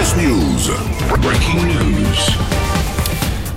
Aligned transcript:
Robles 0.00 0.22
News. 0.22 1.20
Breaking 1.20 1.66
news. 1.66 2.16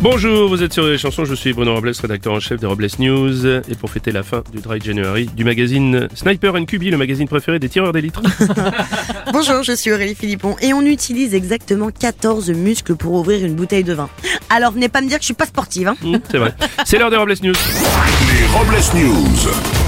Bonjour, 0.01 0.50
vous 0.50 0.62
êtes 0.62 0.73
sur 0.73 0.85
les 0.85 0.97
chansons, 0.97 1.23
je 1.23 1.35
suis 1.35 1.54
Bruno 1.54 1.73
Robles, 1.73 1.93
rédacteur 2.01 2.33
en 2.33 2.42
chef 2.42 2.59
des 2.59 2.67
Robles 2.67 2.88
News. 3.00 3.46
Et 3.46 3.75
pour 3.80 3.89
fêter 3.89 4.12
la 4.12 4.23
fin 4.23 4.43
du 4.51 4.59
Dry 4.59 4.82
January, 4.82 5.29
du 5.33 5.45
magazine 5.45 6.09
Sniper 6.14 6.56
and 6.56 6.66
QB, 6.66 6.83
le 6.83 6.98
magazine 6.98 7.29
préféré 7.29 7.59
des 7.59 7.69
tireurs 7.69 7.93
d'élite. 7.93 8.16
Bonjour, 9.32 9.64
je 9.64 9.71
suis 9.71 9.93
Aurélie 9.93 10.16
Philippon 10.16 10.57
et 10.61 10.73
on 10.73 10.82
utilise 10.82 11.34
exactement 11.34 11.92
14 11.92 12.50
muscles 12.50 12.96
pour 12.98 13.14
ouvrir 13.14 13.46
une 13.46 13.55
bouteille 13.55 13.86
de 13.86 13.94
vin. 13.94 14.10
Alors 14.50 14.73
venez 14.73 14.89
pas 14.89 15.00
me 15.00 15.07
dire 15.07 15.20
que 15.20 15.23
je 15.23 15.28
suis 15.28 15.34
pas 15.34 15.46
sportive. 15.46 15.88
Hein. 15.88 15.96
Hmm, 16.04 16.18
C'est 16.30 16.39
vrai. 16.39 16.54
C'est 16.84 16.98
l'heure 17.00 17.10
des 17.10 17.18
Robles 17.18 17.36
News. 17.41 17.54
Les 17.54 18.48
Robles 18.48 18.84
News. 18.96 19.82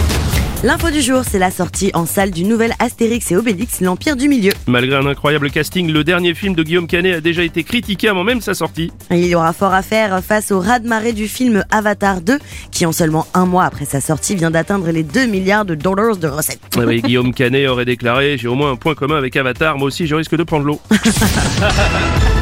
L'info 0.65 0.89
du 0.89 0.99
jour, 0.99 1.21
c'est 1.23 1.37
la 1.37 1.51
sortie 1.51 1.91
en 1.93 2.07
salle 2.07 2.31
du 2.31 2.43
nouvel 2.43 2.73
Astérix 2.79 3.31
et 3.31 3.35
Obélix, 3.35 3.81
l'Empire 3.81 4.15
du 4.15 4.27
Milieu. 4.27 4.51
Malgré 4.65 4.95
un 4.95 5.05
incroyable 5.05 5.51
casting, 5.51 5.91
le 5.91 6.03
dernier 6.03 6.33
film 6.33 6.55
de 6.55 6.63
Guillaume 6.63 6.87
Canet 6.87 7.17
a 7.17 7.21
déjà 7.21 7.43
été 7.43 7.63
critiqué 7.63 8.07
avant 8.07 8.23
même 8.23 8.41
sa 8.41 8.55
sortie. 8.55 8.91
Il 9.11 9.27
y 9.27 9.35
aura 9.35 9.53
fort 9.53 9.75
à 9.75 9.83
faire 9.83 10.23
face 10.23 10.51
au 10.51 10.59
raz-de-marée 10.59 11.13
du 11.13 11.27
film 11.27 11.63
Avatar 11.69 12.19
2, 12.19 12.39
qui 12.71 12.87
en 12.87 12.91
seulement 12.91 13.27
un 13.35 13.45
mois 13.45 13.65
après 13.65 13.85
sa 13.85 14.01
sortie 14.01 14.33
vient 14.33 14.49
d'atteindre 14.49 14.89
les 14.89 15.03
2 15.03 15.27
milliards 15.27 15.65
de 15.65 15.75
dollars 15.75 16.17
de 16.17 16.27
recettes. 16.27 16.61
Ah 16.75 16.81
oui, 16.87 16.99
Guillaume 16.99 17.31
Canet 17.31 17.67
aurait 17.67 17.85
déclaré 17.85 18.39
J'ai 18.39 18.47
au 18.47 18.55
moins 18.55 18.71
un 18.71 18.75
point 18.75 18.95
commun 18.95 19.17
avec 19.17 19.35
Avatar, 19.35 19.77
moi 19.77 19.85
aussi 19.85 20.07
je 20.07 20.15
risque 20.15 20.35
de 20.35 20.41
prendre 20.41 20.65
l'eau. 20.65 20.81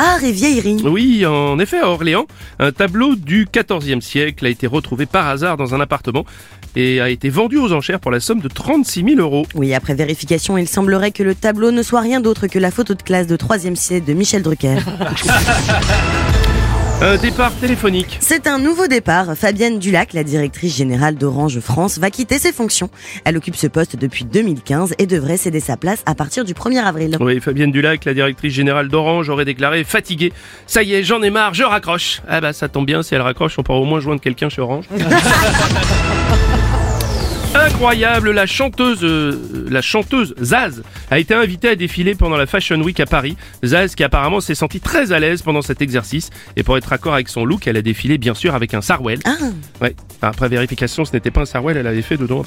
Art 0.00 0.24
et 0.24 0.32
vieillerie. 0.32 0.78
Oui, 0.82 1.26
en 1.26 1.58
effet, 1.58 1.78
à 1.78 1.88
Orléans, 1.88 2.26
un 2.58 2.72
tableau 2.72 3.16
du 3.16 3.46
XIVe 3.52 4.00
siècle 4.00 4.46
a 4.46 4.48
été 4.48 4.66
retrouvé 4.66 5.04
par 5.04 5.28
hasard 5.28 5.58
dans 5.58 5.74
un 5.74 5.80
appartement 5.80 6.24
et 6.74 7.02
a 7.02 7.10
été 7.10 7.28
vendu 7.28 7.58
aux 7.58 7.74
enchères 7.74 8.00
pour 8.00 8.10
la 8.10 8.18
somme 8.18 8.40
de 8.40 8.48
36 8.48 9.04
000 9.04 9.20
euros. 9.20 9.44
Oui, 9.54 9.74
après 9.74 9.94
vérification, 9.94 10.56
il 10.56 10.66
semblerait 10.66 11.10
que 11.10 11.22
le 11.22 11.34
tableau 11.34 11.70
ne 11.70 11.82
soit 11.82 12.00
rien 12.00 12.22
d'autre 12.22 12.46
que 12.46 12.58
la 12.58 12.70
photo 12.70 12.94
de 12.94 13.02
classe 13.02 13.26
de 13.26 13.36
3e 13.36 13.74
siècle 13.74 14.06
de 14.06 14.14
Michel 14.14 14.42
Drucker. 14.42 14.78
Un 17.02 17.16
départ 17.16 17.50
téléphonique. 17.54 18.18
C'est 18.20 18.46
un 18.46 18.58
nouveau 18.58 18.86
départ. 18.86 19.34
Fabienne 19.34 19.78
Dulac, 19.78 20.12
la 20.12 20.22
directrice 20.22 20.76
générale 20.76 21.14
d'Orange 21.14 21.58
France, 21.60 21.98
va 21.98 22.10
quitter 22.10 22.38
ses 22.38 22.52
fonctions. 22.52 22.90
Elle 23.24 23.38
occupe 23.38 23.56
ce 23.56 23.66
poste 23.68 23.96
depuis 23.96 24.26
2015 24.26 24.96
et 24.98 25.06
devrait 25.06 25.38
céder 25.38 25.60
sa 25.60 25.78
place 25.78 26.02
à 26.04 26.14
partir 26.14 26.44
du 26.44 26.52
1er 26.52 26.84
avril. 26.84 27.16
Oui, 27.18 27.40
Fabienne 27.40 27.72
Dulac, 27.72 28.04
la 28.04 28.12
directrice 28.12 28.52
générale 28.52 28.88
d'Orange, 28.88 29.30
aurait 29.30 29.46
déclaré 29.46 29.82
fatiguée. 29.82 30.30
Ça 30.66 30.82
y 30.82 30.92
est, 30.92 31.02
j'en 31.02 31.22
ai 31.22 31.30
marre, 31.30 31.54
je 31.54 31.62
raccroche. 31.62 32.20
Ah 32.28 32.42
bah 32.42 32.52
ça 32.52 32.68
tombe 32.68 32.84
bien, 32.84 33.02
si 33.02 33.14
elle 33.14 33.22
raccroche, 33.22 33.58
on 33.58 33.62
pourra 33.62 33.78
au 33.78 33.86
moins 33.86 34.00
joindre 34.00 34.20
quelqu'un 34.20 34.50
chez 34.50 34.60
Orange. 34.60 34.84
Incroyable, 37.54 38.30
la 38.30 38.46
chanteuse, 38.46 39.00
euh, 39.02 39.66
la 39.68 39.82
chanteuse 39.82 40.34
Zaz 40.40 40.82
a 41.10 41.18
été 41.18 41.34
invitée 41.34 41.70
à 41.70 41.74
défiler 41.74 42.14
pendant 42.14 42.36
la 42.36 42.46
Fashion 42.46 42.80
Week 42.80 43.00
à 43.00 43.06
Paris. 43.06 43.36
Zaz 43.64 43.96
qui 43.96 44.04
apparemment 44.04 44.40
s'est 44.40 44.54
sentie 44.54 44.78
très 44.78 45.10
à 45.10 45.18
l'aise 45.18 45.42
pendant 45.42 45.60
cet 45.60 45.82
exercice 45.82 46.30
et 46.56 46.62
pour 46.62 46.76
être 46.76 46.92
accord 46.92 47.14
avec 47.14 47.28
son 47.28 47.44
look, 47.44 47.66
elle 47.66 47.76
a 47.76 47.82
défilé 47.82 48.18
bien 48.18 48.34
sûr 48.34 48.54
avec 48.54 48.72
un 48.72 48.80
sarwell. 48.80 49.18
Ah. 49.24 49.30
Ouais. 49.80 49.96
Après 50.22 50.48
vérification, 50.48 51.04
ce 51.04 51.12
n'était 51.12 51.32
pas 51.32 51.40
un 51.40 51.44
sarwell, 51.44 51.76
elle 51.76 51.88
avait 51.88 52.02
fait 52.02 52.16
dedans. 52.16 52.44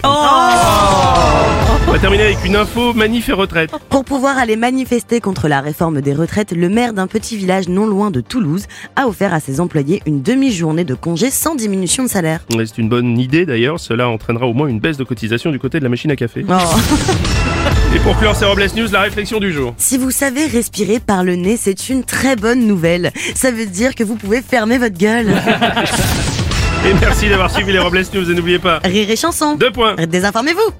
On 1.87 1.91
va 1.91 1.99
terminer 1.99 2.23
avec 2.23 2.45
une 2.45 2.55
info 2.55 2.93
manif 2.93 3.27
et 3.27 3.33
retraite. 3.33 3.71
Pour 3.89 4.05
pouvoir 4.05 4.37
aller 4.37 4.55
manifester 4.55 5.19
contre 5.19 5.49
la 5.49 5.59
réforme 5.59 6.01
des 6.01 6.13
retraites, 6.13 6.53
le 6.53 6.69
maire 6.69 6.93
d'un 6.93 7.07
petit 7.07 7.35
village 7.35 7.67
non 7.67 7.85
loin 7.85 8.09
de 8.09 8.21
Toulouse 8.21 8.67
a 8.95 9.07
offert 9.07 9.33
à 9.33 9.39
ses 9.41 9.59
employés 9.59 10.01
une 10.05 10.21
demi-journée 10.21 10.85
de 10.85 10.95
congé 10.95 11.29
sans 11.29 11.55
diminution 11.55 12.03
de 12.03 12.07
salaire. 12.07 12.45
Ouais, 12.55 12.65
C'est 12.65 12.77
une 12.77 12.89
bonne 12.89 13.17
idée 13.19 13.45
d'ailleurs, 13.45 13.79
cela 13.79 14.07
entraînera 14.07 14.47
au 14.47 14.53
moins 14.53 14.67
une 14.67 14.79
baisse 14.79 14.92
de 14.97 15.03
cotisation 15.03 15.51
du 15.51 15.59
côté 15.59 15.79
de 15.79 15.83
la 15.83 15.89
machine 15.89 16.11
à 16.11 16.15
café. 16.15 16.45
Et 17.95 17.99
pour 17.99 18.17
clore 18.17 18.35
ces 18.35 18.45
Robles 18.45 18.65
News, 18.75 18.87
la 18.91 19.01
réflexion 19.01 19.39
du 19.39 19.51
jour. 19.53 19.73
Si 19.77 19.97
vous 19.97 20.09
savez 20.11 20.47
respirer 20.47 20.99
par 20.99 21.23
le 21.23 21.35
nez, 21.35 21.57
c'est 21.57 21.89
une 21.89 22.03
très 22.03 22.35
bonne 22.35 22.65
nouvelle. 22.65 23.11
Ça 23.35 23.51
veut 23.51 23.65
dire 23.67 23.93
que 23.95 24.03
vous 24.03 24.15
pouvez 24.15 24.41
fermer 24.41 24.77
votre 24.79 24.97
gueule. 24.97 25.27
Et 26.85 26.93
merci 26.99 27.29
d'avoir 27.29 27.49
suivi 27.51 27.71
les 27.71 27.79
Robles 27.79 28.03
News 28.13 28.29
et 28.29 28.33
n'oubliez 28.35 28.59
pas, 28.59 28.79
Rire 28.83 29.09
et 29.09 29.15
chanson. 29.15 29.55
deux 29.55 29.71
points. 29.71 29.95
Désinformez-vous. 29.95 30.73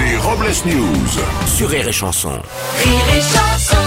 Les 0.00 0.16
Robles 0.18 0.52
News. 0.66 1.22
Sur 1.46 1.68
Rire 1.70 1.88
et 1.88 1.92
Chanson. 1.92 2.30
Rire 2.84 3.00
et 3.16 3.20
chanson 3.20 3.83